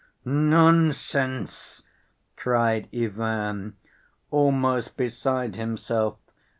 "Nonsense!" 0.25 1.83
cried 2.35 2.89
Ivan, 2.91 3.77
almost 4.31 4.97
beside 4.97 5.57
himself. 5.57 6.17